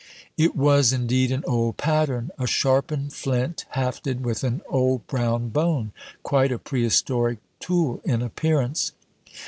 [0.35, 5.91] It was indeed an old pattern, a sharpened flint hafted with an old brown bone
[6.23, 8.93] quite a prehistoric tool in appearance.